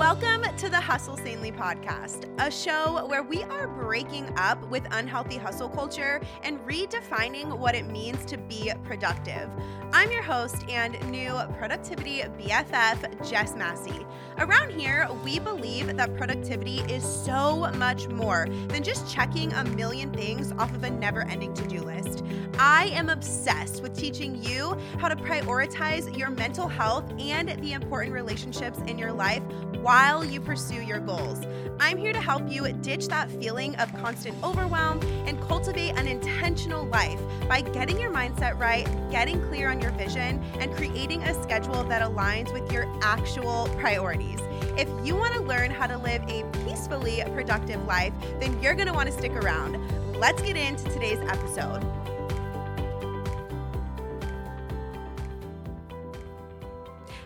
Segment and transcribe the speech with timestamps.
[0.00, 5.36] Welcome to the Hustle Sanely podcast, a show where we are breaking up with unhealthy
[5.36, 9.50] hustle culture and redefining what it means to be productive.
[9.92, 14.06] I'm your host and new productivity BFF, Jess Massey.
[14.40, 20.10] Around here, we believe that productivity is so much more than just checking a million
[20.14, 22.24] things off of a never ending to do list.
[22.58, 28.14] I am obsessed with teaching you how to prioritize your mental health and the important
[28.14, 29.42] relationships in your life
[29.82, 31.44] while you pursue your goals.
[31.78, 36.86] I'm here to help you ditch that feeling of constant overwhelm and cultivate an intentional
[36.86, 41.84] life by getting your mindset right, getting clear on your vision, and creating a schedule
[41.84, 44.29] that aligns with your actual priorities.
[44.76, 48.86] If you want to learn how to live a peacefully productive life, then you're going
[48.86, 49.78] to want to stick around.
[50.18, 51.84] Let's get into today's episode.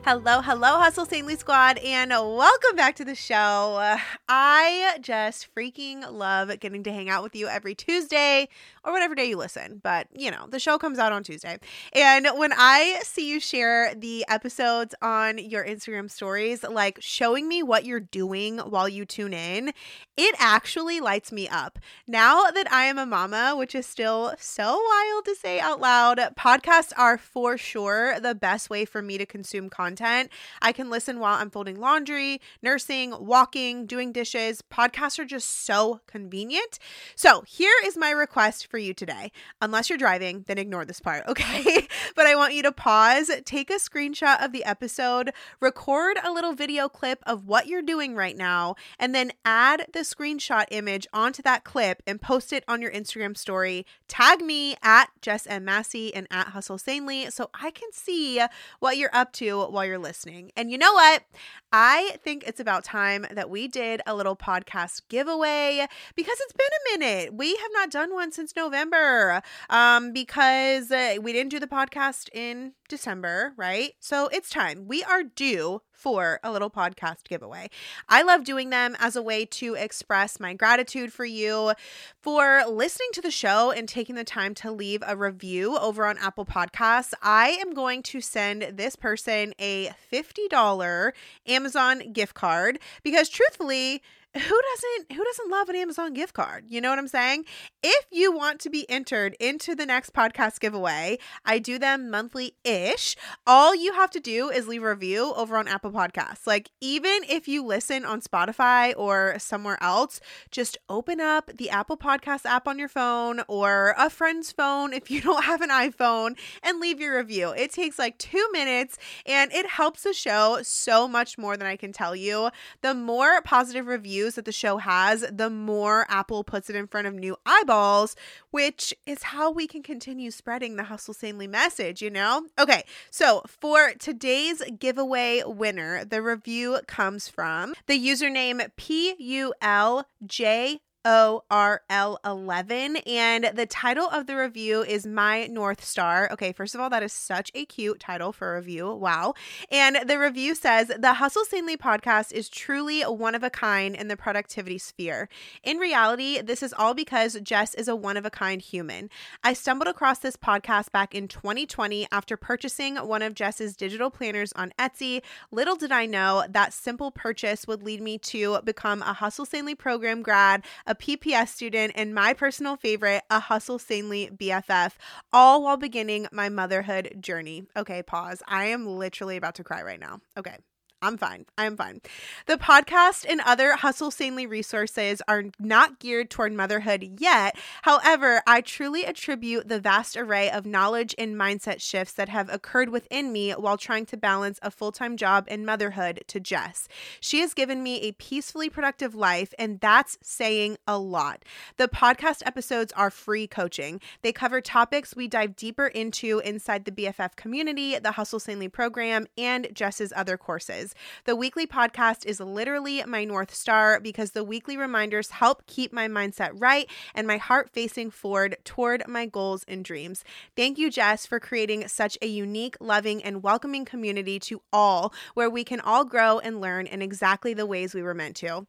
[0.07, 3.97] Hello, hello, Hustle Sanely Squad, and welcome back to the show.
[4.29, 8.51] I just freaking love getting to hang out with you every Tuesday
[8.85, 11.59] or whatever day you listen, but you know, the show comes out on Tuesday.
[11.95, 17.63] And when I see you share the episodes on your Instagram stories, like showing me
[17.63, 19.73] what you're doing while you tune in,
[20.19, 21.79] it actually lights me up.
[22.07, 26.19] Now that I am a mama, which is still so wild to say out loud,
[26.39, 29.94] podcasts are for sure the best way for me to consume content.
[30.01, 34.63] I can listen while I'm folding laundry, nursing, walking, doing dishes.
[34.63, 36.79] Podcasts are just so convenient.
[37.17, 39.33] So, here is my request for you today.
[39.61, 41.89] Unless you're driving, then ignore this part, okay?
[42.15, 46.55] but I want you to pause, take a screenshot of the episode, record a little
[46.55, 51.43] video clip of what you're doing right now, and then add the screenshot image onto
[51.43, 53.87] that clip and post it on your Instagram story.
[54.09, 55.65] Tag me at Jess M.
[55.65, 58.41] Massey and at Hustle Sanely so I can see
[58.81, 60.51] what you're up to while you're listening.
[60.57, 61.25] And you know what?
[61.73, 66.67] I think it's about time that we did a little podcast giveaway because it's been
[66.67, 67.35] a minute.
[67.35, 72.29] We have not done one since November um, because uh, we didn't do the podcast
[72.33, 73.93] in December, right?
[74.01, 74.87] So it's time.
[74.87, 77.71] We are due for a little podcast giveaway.
[78.11, 81.73] I love doing them as a way to express my gratitude for you
[82.21, 86.19] for listening to the show and taking the time to leave a review over on
[86.19, 87.15] Apple Podcasts.
[87.23, 91.13] I am going to send this person a $50
[91.47, 94.03] Amazon gift card because truthfully,
[94.35, 96.65] who doesn't who doesn't love an Amazon gift card?
[96.69, 97.45] You know what I'm saying?
[97.85, 103.17] If you want to be entered into the next podcast giveaway, I do them monthly-ish.
[103.47, 106.49] All you have to do is leave a review over on Apple Podcasts.
[106.49, 111.97] Like even if you listen on Spotify or somewhere else, just open up the Apple
[111.97, 116.37] Podcast app on your phone or a friend's phone if you don't have an iPhone
[116.61, 117.51] and leave your review.
[117.51, 121.77] It takes like 2 minutes and it helps the show so much more than I
[121.77, 122.51] can tell you.
[122.83, 126.87] The more positive reviews reviews that the show has, the more Apple puts it in
[126.87, 128.17] front of new eyeballs,
[128.51, 132.47] which is how we can continue spreading the Hustle Sanely message, you know?
[132.59, 140.07] Okay, so for today's giveaway winner, the review comes from the username P U L
[140.27, 143.03] J ORL11.
[143.07, 146.29] And the title of the review is My North Star.
[146.33, 148.91] Okay, first of all, that is such a cute title for a review.
[148.93, 149.35] Wow.
[149.71, 154.09] And the review says The Hustle Sanely podcast is truly one of a kind in
[154.09, 155.29] the productivity sphere.
[155.63, 159.11] In reality, this is all because Jess is a one of a kind human.
[159.43, 164.53] I stumbled across this podcast back in 2020 after purchasing one of Jess's digital planners
[164.55, 165.23] on Etsy.
[165.51, 169.75] Little did I know that simple purchase would lead me to become a Hustle Sanely
[169.75, 174.93] program grad, PPS student, and my personal favorite, a Hustle Sanely BFF,
[175.33, 177.65] all while beginning my motherhood journey.
[177.77, 178.43] Okay, pause.
[178.47, 180.21] I am literally about to cry right now.
[180.37, 180.57] Okay.
[181.05, 181.45] I'm fine.
[181.59, 182.01] I'm fine.
[182.47, 187.59] The podcast and other Hustle Sanely resources are not geared toward motherhood yet.
[187.83, 192.89] However, I truly attribute the vast array of knowledge and mindset shifts that have occurred
[192.89, 196.89] within me while trying to balance a full time job and motherhood to Jess.
[197.21, 201.45] She has given me a peacefully productive life, and that's saying a lot.
[201.77, 204.01] The podcast episodes are free coaching.
[204.23, 209.27] They cover topics we dive deeper into inside the BFF community, the Hustle Sanely program,
[209.37, 210.94] and Jess's other courses.
[211.25, 216.09] The weekly podcast is literally my North Star because the weekly reminders help keep my
[216.09, 220.25] mindset right and my heart facing forward toward my goals and dreams.
[220.57, 225.51] Thank you, Jess, for creating such a unique, loving, and welcoming community to all where
[225.51, 228.67] we can all grow and learn in exactly the ways we were meant to.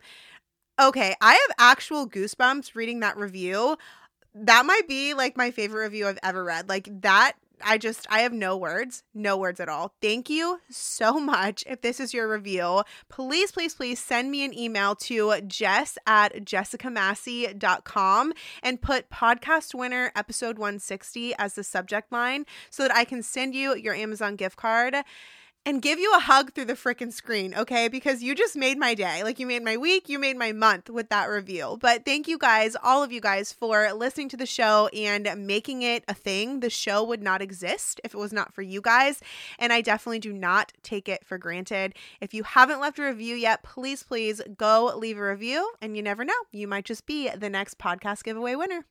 [0.81, 3.77] Okay, I have actual goosebumps reading that review
[4.35, 6.69] that might be like my favorite review I've ever read.
[6.69, 7.33] Like that
[7.63, 9.93] I just, I have no words, no words at all.
[10.01, 11.63] Thank you so much.
[11.67, 16.45] If this is your review, please, please, please send me an email to jess at
[16.45, 23.21] jessicamassey.com and put podcast winner episode 160 as the subject line so that I can
[23.23, 24.95] send you your Amazon gift card
[25.65, 27.87] and give you a hug through the freaking screen, okay?
[27.87, 29.23] Because you just made my day.
[29.23, 31.77] Like you made my week, you made my month with that review.
[31.81, 35.81] But thank you guys, all of you guys, for listening to the show and making
[35.81, 36.59] it a thing.
[36.59, 39.21] The show would not exist if it was not for you guys.
[39.57, 41.95] And I definitely do not take it for granted.
[42.21, 45.73] If you haven't left a review yet, please, please go leave a review.
[45.81, 48.85] And you never know, you might just be the next podcast giveaway winner.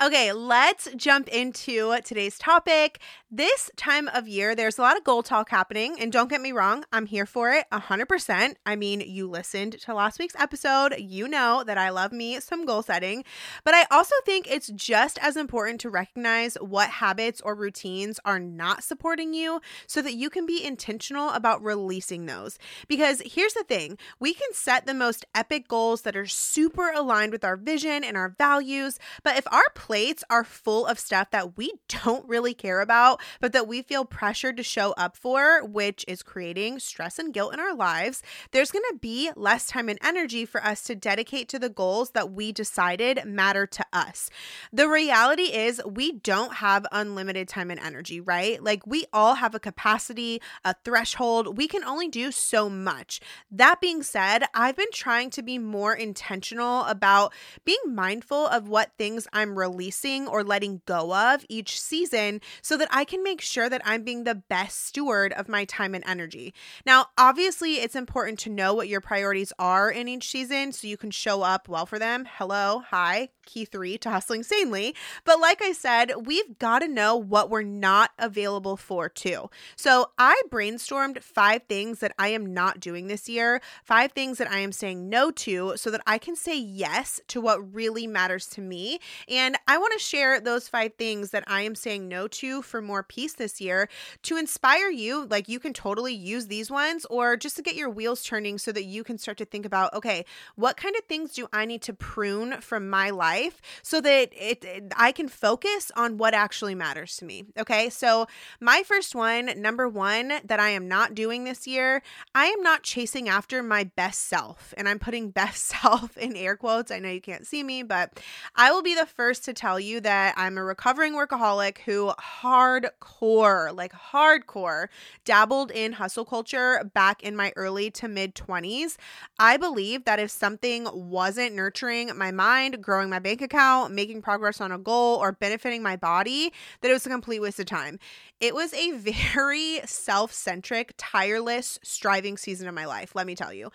[0.00, 3.00] Okay, let's jump into today's topic.
[3.30, 6.52] This time of year, there's a lot of goal talk happening, and don't get me
[6.52, 8.54] wrong, I'm here for it 100%.
[8.64, 12.64] I mean, you listened to last week's episode, you know that I love me some
[12.64, 13.24] goal setting,
[13.64, 18.38] but I also think it's just as important to recognize what habits or routines are
[18.38, 22.58] not supporting you so that you can be intentional about releasing those.
[22.86, 27.32] Because here's the thing we can set the most epic goals that are super aligned
[27.32, 31.56] with our vision and our values, but if our plates are full of stuff that
[31.56, 36.04] we don't really care about, but that we feel pressured to show up for, which
[36.08, 39.98] is creating stress and guilt in our lives, there's going to be less time and
[40.02, 44.30] energy for us to dedicate to the goals that we decided matter to us.
[44.72, 48.62] The reality is, we don't have unlimited time and energy, right?
[48.62, 51.56] Like, we all have a capacity, a threshold.
[51.56, 53.20] We can only do so much.
[53.50, 57.32] That being said, I've been trying to be more intentional about
[57.64, 62.88] being mindful of what things I'm releasing or letting go of each season so that
[62.90, 66.54] I can make sure that I'm being the best steward of my time and energy.
[66.84, 70.96] Now, obviously, it's important to know what your priorities are in each season so you
[70.96, 72.26] can show up well for them.
[72.36, 74.94] Hello, hi, key three to hustling sanely.
[75.24, 79.50] But like I said, we've got to know what we're not available for too.
[79.76, 84.50] So I brainstormed five things that I am not doing this year, five things that
[84.50, 88.46] I am saying no to so that I can say yes to what really matters
[88.48, 89.00] to me.
[89.38, 92.82] And I want to share those five things that I am saying no to for
[92.82, 93.88] more peace this year
[94.22, 95.26] to inspire you.
[95.26, 98.72] Like you can totally use these ones or just to get your wheels turning so
[98.72, 100.24] that you can start to think about okay,
[100.56, 103.60] what kind of things do I need to prune from my life?
[103.82, 107.44] so that it, it I can focus on what actually matters to me.
[107.58, 107.90] Okay?
[107.90, 108.26] So,
[108.60, 112.02] my first one, number 1 that I am not doing this year,
[112.34, 114.74] I am not chasing after my best self.
[114.76, 116.90] And I'm putting best self in air quotes.
[116.90, 118.20] I know you can't see me, but
[118.54, 123.74] I will be the first to tell you that I'm a recovering workaholic who hardcore,
[123.76, 124.88] like hardcore,
[125.24, 128.96] dabbled in hustle culture back in my early to mid 20s.
[129.38, 134.60] I believe that if something wasn't nurturing my mind, growing my bank account, making progress
[134.60, 137.98] on a goal, or benefiting my body, that it was a complete waste of time.
[138.40, 143.52] It was a very self centric, tireless, striving season of my life, let me tell
[143.52, 143.70] you.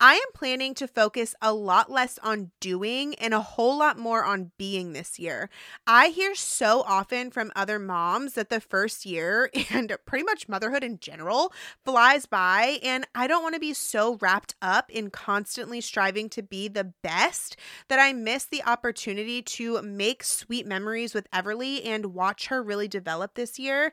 [0.00, 4.24] I am planning to focus a lot less on doing and a whole lot more
[4.24, 5.48] on being this year.
[5.86, 10.84] I hear so often from other moms that the first year and pretty much motherhood
[10.84, 11.52] in general
[11.84, 16.42] flies by, and I don't want to be so wrapped up in constantly striving to
[16.42, 17.56] be the best
[17.88, 22.88] that I miss the opportunity to make sweet memories with Everly and watch her really
[22.88, 23.92] develop this year.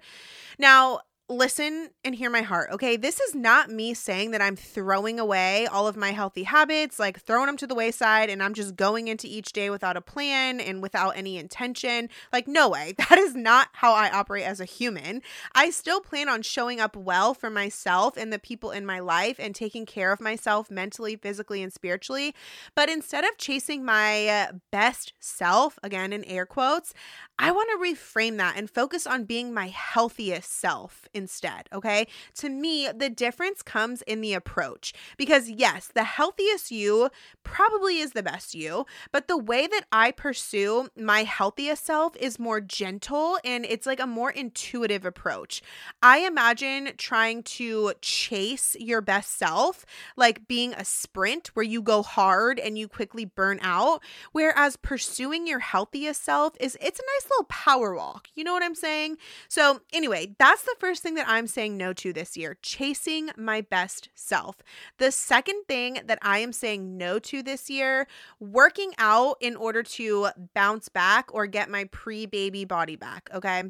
[0.58, 2.72] Now, listen and hear my heart.
[2.72, 2.98] Okay.
[2.98, 7.22] This is not me saying that I'm throwing away all of my healthy habits, like
[7.22, 10.60] throwing them to the wayside and I'm just going into each day without a plan
[10.60, 12.10] and without any intention.
[12.34, 12.96] Like, no way.
[13.10, 15.24] That is not how I operate as a human.
[15.56, 19.38] I still plan on showing up well for myself and the people in my life
[19.40, 22.36] and taking care of myself mentally, physically, and spiritually.
[22.76, 26.94] But instead of chasing my uh, best self, again in air quotes,
[27.40, 31.68] I want to reframe that and focus on being my healthiest self instead.
[31.74, 32.08] Okay.
[32.36, 37.10] To me, the difference comes in the approach because, yes, the healthiest you
[37.44, 42.40] probably is the best you, but the way that I pursue my healthiest self is
[42.40, 45.62] more gentle and it's like a more intuitive approach.
[46.02, 49.86] I imagine trying to chase your best self
[50.16, 55.46] like being a sprint where you go hard and you quickly burn out, whereas pursuing
[55.46, 58.30] your healthiest self is it's a nice little power walk.
[58.36, 59.18] You know what I'm saying?
[59.50, 63.32] So, anyway, that's the first thing thing that I'm saying no to this year chasing
[63.36, 64.58] my best self.
[65.00, 68.08] The second thing that I am saying no to this year
[68.40, 73.30] working out in order to bounce back or get my pre baby body back.
[73.34, 73.64] Okay.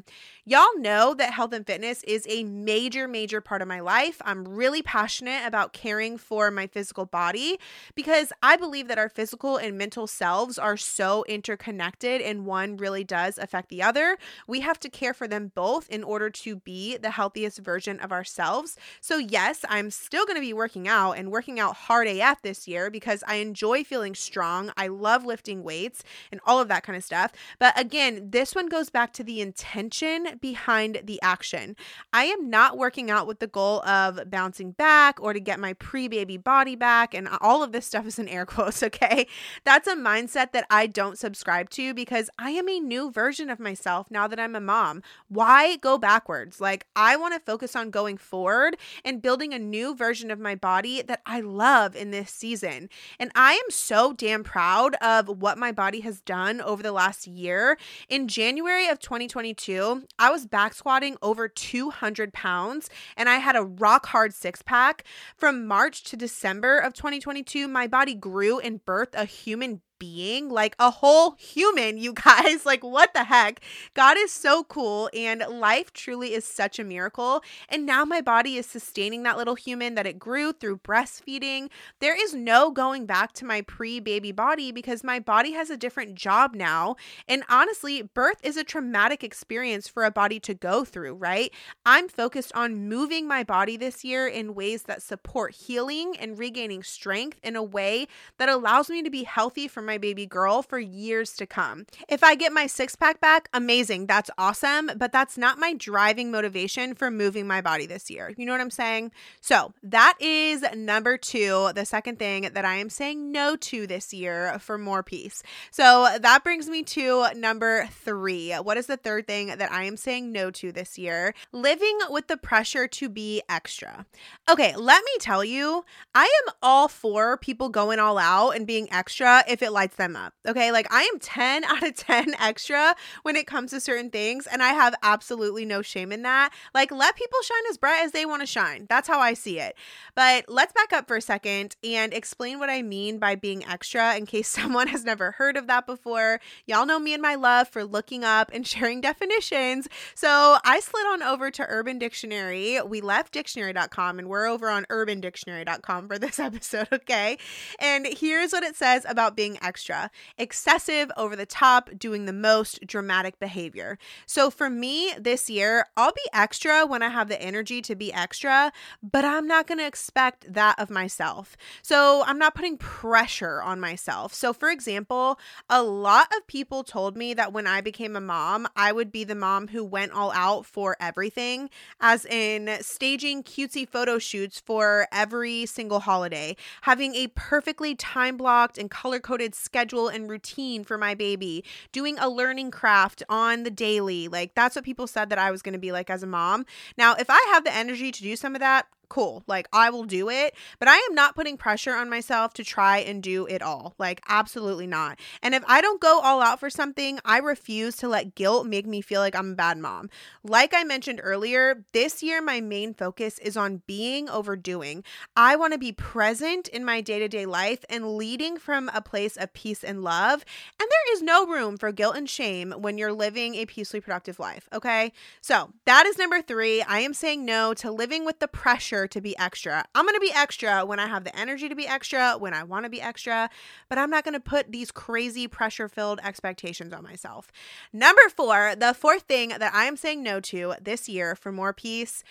[0.44, 4.20] Y'all know that health and fitness is a major, major part of my life.
[4.24, 7.58] I'm really passionate about caring for my physical body
[7.94, 13.04] because I believe that our physical and mental selves are so interconnected and one really
[13.04, 14.18] does affect the other.
[14.46, 18.10] We have to care for them both in order to be the healthiest version of
[18.10, 18.76] ourselves.
[19.00, 22.66] So, yes, I'm still going to be working out and working out hard AF this
[22.66, 24.72] year because I enjoy feeling strong.
[24.76, 27.30] I love lifting weights and all of that kind of stuff.
[27.60, 31.76] But again, this one goes back to the intention behind the action.
[32.12, 35.74] I am not working out with the goal of bouncing back or to get my
[35.74, 37.14] pre baby body back.
[37.14, 39.28] And all of this stuff is in air quotes, okay?
[39.62, 43.60] That's a mindset that I don't subscribe to because I am a new version of
[43.60, 45.04] myself now that I'm a mom.
[45.28, 46.60] Why go backwards?
[46.60, 50.54] Like, I want to focus on going forward and building a new version of my
[50.54, 52.88] body that I love in this season.
[53.18, 57.26] And I am so damn proud of what my body has done over the last
[57.26, 57.78] year.
[58.08, 63.62] In January of 2022, I was back squatting over 200 pounds and I had a
[63.62, 65.04] rock hard six pack.
[65.36, 70.74] From March to December of 2022, my body grew and birthed a human being, like
[70.80, 72.66] a whole human, you guys.
[72.66, 73.60] Like, what the heck?
[73.94, 77.44] God is so cool, and life truly is such a miracle.
[77.68, 81.68] And now my body is sustaining that little human that it grew through breastfeeding.
[82.00, 85.76] There is no going back to my pre baby body because my body has a
[85.76, 86.96] different job now.
[87.28, 91.52] And honestly, birth is a traumatic experience for a body to go through, right?
[91.84, 96.82] I'm focused on moving my body this year in ways that support healing and regaining
[96.82, 100.78] strength in a way that allows me to be healthy for my baby girl for
[100.78, 101.84] years to come.
[102.08, 104.06] If I get my six pack back, amazing.
[104.06, 104.92] That's awesome.
[104.96, 108.32] But that's not my driving motivation for moving my body this year.
[108.36, 109.10] You know what I'm saying?
[109.40, 114.14] So that is number two, the second thing that I am saying no to this
[114.14, 115.42] year for more peace.
[115.72, 118.52] So that brings me to number three.
[118.52, 121.34] What is the third thing that I am saying no to this year?
[121.50, 124.06] Living with the pressure to be extra.
[124.48, 128.92] Okay, let me tell you, I am all for people going all out and being
[128.92, 130.34] extra if it lights them up.
[130.46, 130.72] Okay.
[130.72, 134.46] Like I am 10 out of 10 extra when it comes to certain things.
[134.46, 136.52] And I have absolutely no shame in that.
[136.74, 138.86] Like let people shine as bright as they want to shine.
[138.90, 139.74] That's how I see it.
[140.14, 144.16] But let's back up for a second and explain what I mean by being extra
[144.16, 146.40] in case someone has never heard of that before.
[146.66, 149.88] Y'all know me and my love for looking up and sharing definitions.
[150.14, 152.82] So I slid on over to Urban Dictionary.
[152.82, 156.88] We left dictionary.com and we're over on urbandictionary.com for this episode.
[156.92, 157.38] Okay.
[157.78, 162.32] And here's what it says about being extra extra, excessive, over the top, doing the
[162.32, 163.98] most dramatic behavior.
[164.26, 168.12] So for me this year, I'll be extra when I have the energy to be
[168.12, 171.56] extra, but I'm not going to expect that of myself.
[171.82, 174.34] So I'm not putting pressure on myself.
[174.34, 178.66] So for example, a lot of people told me that when I became a mom,
[178.74, 183.88] I would be the mom who went all out for everything, as in staging cutesy
[183.88, 190.08] photo shoots for every single holiday, having a perfectly time blocked and color coded schedule
[190.08, 194.28] and routine for my baby, doing a learning craft on the daily.
[194.28, 196.66] Like that's what people said that I was going to be like as a mom.
[196.96, 199.44] Now, if I have the energy to do some of that, cool.
[199.46, 202.98] Like I will do it, but I am not putting pressure on myself to try
[202.98, 203.94] and do it all.
[203.98, 205.18] Like absolutely not.
[205.42, 208.86] And if I don't go all out for something, I refuse to let guilt make
[208.86, 210.08] me feel like I'm a bad mom.
[210.42, 215.04] Like I mentioned earlier, this year my main focus is on being overdoing.
[215.36, 219.52] I want to be present in my day-to-day life and leading from a place of
[219.52, 220.44] peace and love.
[220.80, 224.38] And there is no room for guilt and shame when you're living a peacefully productive
[224.38, 225.12] life, okay?
[225.40, 226.82] So, that is number 3.
[226.82, 229.84] I am saying no to living with the pressure pressure to be extra.
[229.94, 232.64] I'm going to be extra when I have the energy to be extra, when I
[232.64, 233.48] want to be extra,
[233.88, 237.50] but I'm not going to put these crazy pressure filled expectations on myself.
[237.92, 241.72] Number four, the fourth thing that I am saying no to this year for more
[241.72, 242.22] peace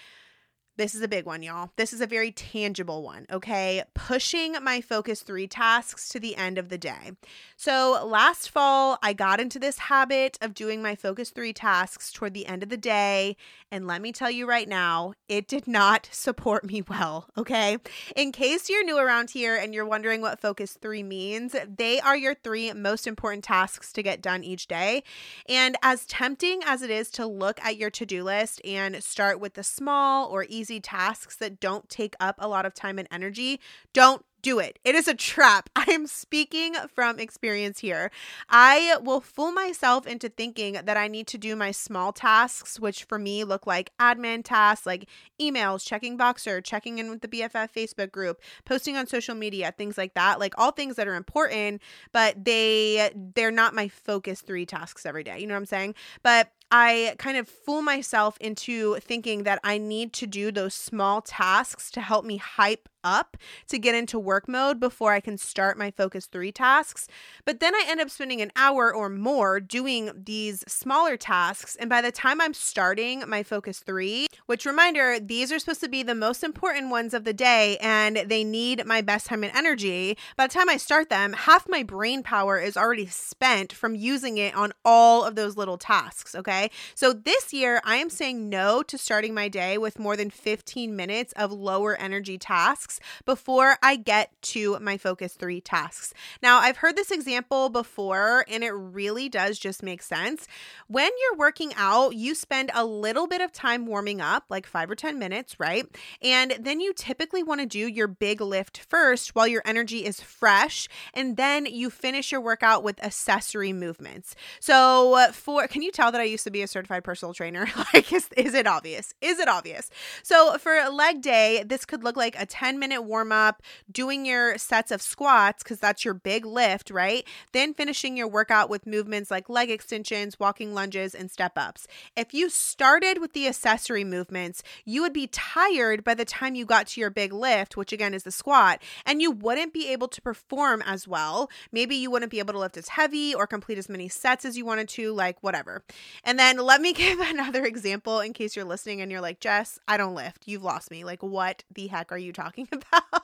[0.79, 1.71] this is a big one, y'all.
[1.75, 3.83] This is a very tangible one, okay?
[3.93, 7.11] Pushing my focus three tasks to the end of the day.
[7.57, 12.33] So, last fall, I got into this habit of doing my focus three tasks toward
[12.33, 13.35] the end of the day.
[13.69, 17.77] And let me tell you right now, it did not support me well, okay?
[18.15, 22.15] In case you're new around here and you're wondering what focus three means, they are
[22.15, 25.03] your three most important tasks to get done each day.
[25.49, 29.41] And as tempting as it is to look at your to do list and start
[29.41, 33.07] with the small or easy tasks that don't take up a lot of time and
[33.09, 33.61] energy,
[33.93, 34.79] don't do it.
[34.83, 35.69] It is a trap.
[35.75, 38.11] I am speaking from experience here.
[38.49, 43.03] I will fool myself into thinking that I need to do my small tasks, which
[43.03, 45.07] for me look like admin tasks like
[45.39, 49.97] emails, checking Voxer, checking in with the BFF Facebook group, posting on social media, things
[49.97, 50.39] like that.
[50.39, 55.23] Like all things that are important, but they they're not my focus 3 tasks every
[55.23, 55.39] day.
[55.39, 55.95] You know what I'm saying?
[56.23, 61.21] But I kind of fool myself into thinking that I need to do those small
[61.21, 63.37] tasks to help me hype up
[63.67, 67.07] to get into work mode before I can start my focus three tasks.
[67.45, 71.75] But then I end up spending an hour or more doing these smaller tasks.
[71.75, 75.89] And by the time I'm starting my focus three, which reminder, these are supposed to
[75.89, 79.55] be the most important ones of the day and they need my best time and
[79.55, 80.17] energy.
[80.35, 84.37] By the time I start them, half my brain power is already spent from using
[84.37, 86.35] it on all of those little tasks.
[86.35, 86.69] Okay.
[86.95, 90.95] So this year, I am saying no to starting my day with more than 15
[90.95, 96.13] minutes of lower energy tasks tasks before I get to my focus three tasks.
[96.41, 100.47] Now, I've heard this example before and it really does just make sense.
[100.87, 104.89] When you're working out, you spend a little bit of time warming up, like five
[104.89, 105.85] or 10 minutes, right?
[106.21, 110.21] And then you typically want to do your big lift first while your energy is
[110.21, 110.87] fresh.
[111.13, 114.35] And then you finish your workout with accessory movements.
[114.59, 117.67] So, uh, for can you tell that I used to be a certified personal trainer?
[117.93, 119.13] like, is, is it obvious?
[119.21, 119.89] Is it obvious?
[120.23, 124.57] So, for leg day, this could look like a 10 minute warm up, doing your
[124.57, 127.25] sets of squats, because that's your big lift, right?
[127.51, 131.87] Then finishing your workout with movements like leg extensions, walking lunges, and step ups.
[132.15, 136.65] If you started with the accessory movements, you would be tired by the time you
[136.65, 140.07] got to your big lift, which again is the squat, and you wouldn't be able
[140.07, 141.49] to perform as well.
[141.71, 144.57] Maybe you wouldn't be able to lift as heavy or complete as many sets as
[144.57, 145.83] you wanted to, like whatever.
[146.23, 149.79] And then let me give another example in case you're listening and you're like, Jess,
[149.87, 150.47] I don't lift.
[150.47, 151.03] You've lost me.
[151.03, 153.18] Like, what the heck are you talking about.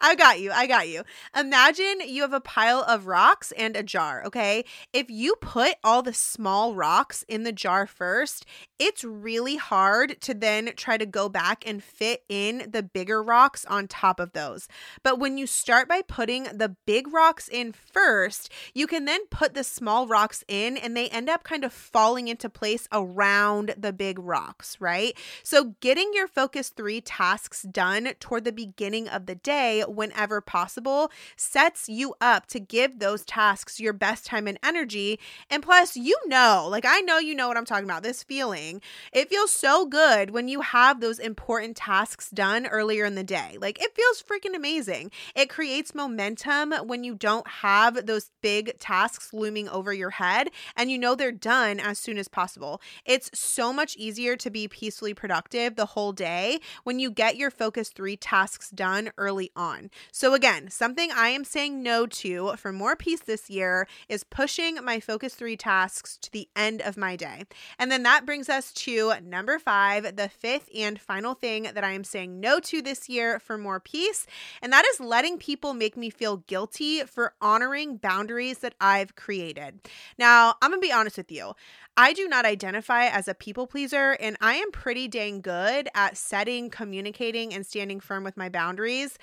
[0.00, 0.52] I got you.
[0.52, 1.02] I got you.
[1.36, 4.64] Imagine you have a pile of rocks and a jar, okay?
[4.92, 8.44] If you put all the small rocks in the jar first,
[8.78, 13.64] it's really hard to then try to go back and fit in the bigger rocks
[13.64, 14.68] on top of those.
[15.02, 19.54] But when you start by putting the big rocks in first, you can then put
[19.54, 23.92] the small rocks in and they end up kind of falling into place around the
[23.92, 25.16] big rocks, right?
[25.42, 31.10] So getting your focus 3 tasks done toward the beginning of the day whenever possible
[31.36, 35.18] sets you up to give those tasks your best time and energy.
[35.50, 38.80] And plus, you know, like I know you know what I'm talking about, this feeling.
[39.12, 43.56] It feels so good when you have those important tasks done earlier in the day.
[43.60, 45.10] Like it feels freaking amazing.
[45.34, 50.90] It creates momentum when you don't have those big tasks looming over your head and
[50.90, 52.80] you know they're done as soon as possible.
[53.04, 57.50] It's so much easier to be peacefully productive the whole day when you get your
[57.50, 59.75] focus three tasks done early on.
[60.12, 64.82] So, again, something I am saying no to for more peace this year is pushing
[64.84, 67.44] my focus three tasks to the end of my day.
[67.78, 71.92] And then that brings us to number five, the fifth and final thing that I
[71.92, 74.26] am saying no to this year for more peace.
[74.62, 79.80] And that is letting people make me feel guilty for honoring boundaries that I've created.
[80.18, 81.54] Now, I'm going to be honest with you.
[81.96, 86.18] I do not identify as a people pleaser, and I am pretty dang good at
[86.18, 89.18] setting, communicating, and standing firm with my boundaries.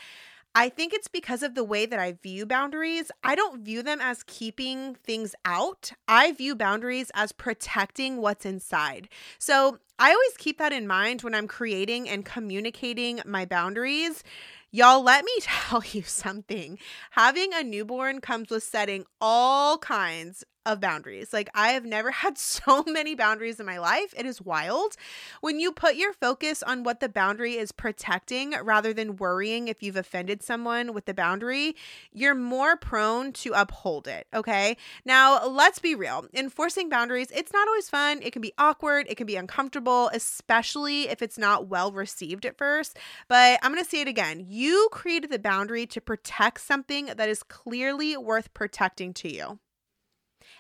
[0.56, 3.12] I think it's because of the way that I view boundaries.
[3.24, 5.94] I don't view them as keeping things out.
[6.08, 9.10] I view boundaries as protecting what's inside.
[9.40, 14.24] So I always keep that in mind when I'm creating and communicating my boundaries.
[14.72, 16.78] Y'all, let me tell you something.
[17.12, 21.34] Having a newborn comes with setting all kinds of boundaries.
[21.34, 24.14] Like, I have never had so many boundaries in my life.
[24.18, 24.96] It is wild.
[25.42, 29.84] When you put your focus on what the boundary is protecting rather than worrying if
[29.84, 31.76] you've offended someone with the boundary,
[32.12, 34.28] you're more prone to uphold it.
[34.34, 34.78] Okay.
[35.06, 36.26] Now, let's be real.
[36.34, 38.20] Enforcing boundaries, it's not always fun.
[38.22, 39.08] It can be awkward.
[39.10, 42.98] It can be uncomfortable, especially if it's not well received at first.
[43.28, 44.46] But I'm going to say it again.
[44.48, 49.60] You created the boundary to protect something that is clearly worth protecting to you.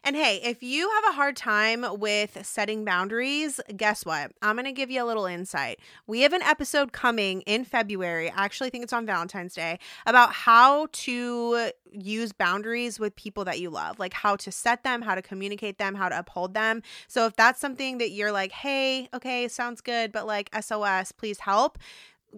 [0.06, 4.34] And hey, if you have a hard time with setting boundaries, guess what?
[4.42, 5.80] I'm going to give you a little insight.
[6.08, 8.30] We have an episode coming in February.
[8.30, 13.62] I actually think it's on Valentine's Day about how to use boundaries with people that
[13.62, 16.82] you love, like how to set them, how to communicate them, how to uphold them.
[17.08, 21.40] So if that's something that you're like, hey, okay, sounds good, but like SOS, please
[21.40, 21.78] help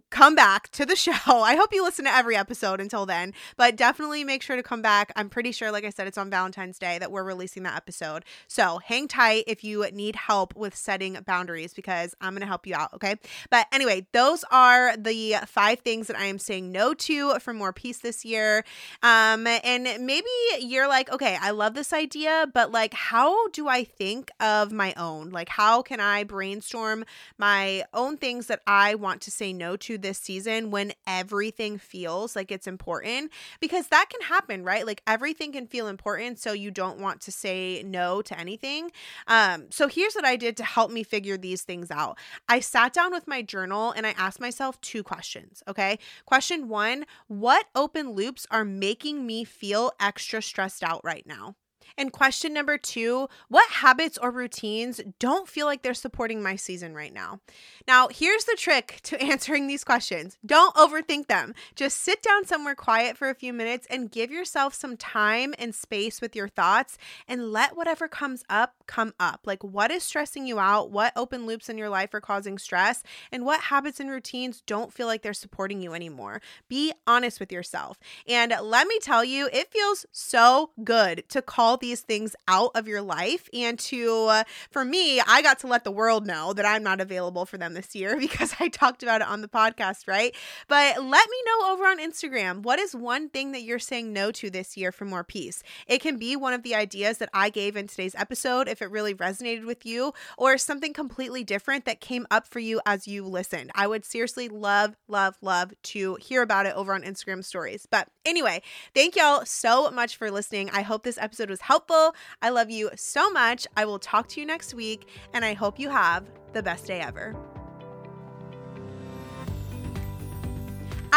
[0.10, 1.14] come back to the show.
[1.28, 4.82] I hope you listen to every episode until then, but definitely make sure to come
[4.82, 5.12] back.
[5.16, 8.26] I'm pretty sure, like I said, it's on Valentine's Day that we're releasing that episode.
[8.48, 12.68] So hang tight if you need help with setting boundaries because I'm going to help
[12.68, 12.94] you out.
[12.94, 13.16] Okay.
[13.50, 17.74] But anyway, those are the five things that I am saying no to for more
[17.74, 18.64] peace this year.
[19.04, 20.28] Um, and maybe
[20.60, 24.94] you're like, okay, I love this idea, but like, how do I think of my
[24.98, 25.30] own?
[25.30, 27.06] Like, how can I brainstorm
[27.38, 32.36] my own things that I want to say no to this season when everything feels
[32.36, 33.32] like it's important?
[33.60, 34.86] Because that can happen, right?
[34.86, 36.40] Like, everything can feel important.
[36.40, 38.92] So you don't want to say no to anything.
[39.28, 42.18] Um, so here's what I did to help me figure these things out.
[42.50, 45.64] I sat down with my journal and I asked myself two questions.
[45.68, 46.00] Okay.
[46.26, 51.56] Question one What open loops are making me feel extra stressed out right now?
[51.98, 56.94] And question number two what habits or routines don't feel like they're supporting my season
[56.94, 57.40] right now?
[57.88, 61.54] Now, here's the trick to answering these questions don't overthink them.
[61.76, 65.74] Just sit down somewhere quiet for a few minutes and give yourself some time and
[65.74, 69.42] space with your thoughts and let whatever comes up come up.
[69.46, 70.92] Like, what is stressing you out?
[70.92, 73.04] What open loops in your life are causing stress?
[73.32, 76.42] And what habits and routines don't feel like they're supporting you anymore?
[76.68, 78.00] Be honest with yourself.
[78.28, 82.88] And let me tell you, it feels so good to call these things out of
[82.88, 83.50] your life.
[83.54, 87.02] And to, uh, for me, I got to let the world know that I'm not
[87.02, 90.36] available for them this year because I talked about it on the podcast, right?
[90.68, 94.32] But let me know over on Instagram what is one thing that you're saying no
[94.32, 95.64] to this year for more peace?
[95.88, 98.92] It can be one of the ideas that I gave in today's episode if it
[98.92, 103.24] really resonated with you, or something completely different that came up for you as you
[103.24, 103.72] listened.
[103.74, 107.88] I would seriously love, love, love to hear about it over on Instagram stories.
[107.90, 108.62] But anyway,
[108.94, 110.70] thank y'all so much for listening.
[110.72, 112.14] I hope this episode was helpful.
[112.42, 113.66] I love you so much.
[113.78, 117.00] I will talk to you next week, and I hope you have the best day
[117.00, 117.34] ever.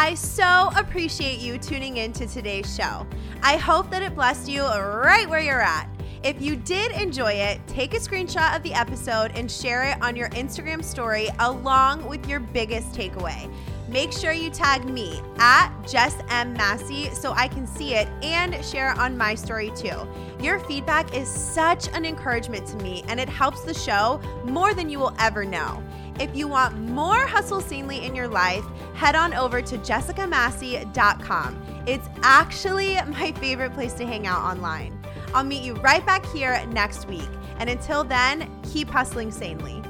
[0.01, 3.05] I so appreciate you tuning in to today's show.
[3.43, 5.89] I hope that it blessed you right where you're at.
[6.21, 10.17] If you did enjoy it, take a screenshot of the episode and share it on
[10.17, 13.49] your Instagram story along with your biggest takeaway.
[13.87, 16.53] Make sure you tag me at Jess M.
[16.53, 19.95] Massey so I can see it and share it on my story too.
[20.41, 24.89] Your feedback is such an encouragement to me and it helps the show more than
[24.89, 25.81] you will ever know.
[26.19, 31.83] If you want more Hustle Sanely in your life, head on over to jessicamassey.com.
[31.87, 34.98] It's actually my favorite place to hang out online.
[35.33, 37.29] I'll meet you right back here next week.
[37.59, 39.81] And until then, keep hustling sanely.